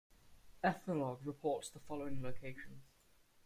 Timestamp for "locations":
2.23-2.81